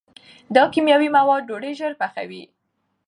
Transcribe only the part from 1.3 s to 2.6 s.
ډوډۍ ژر پخوي.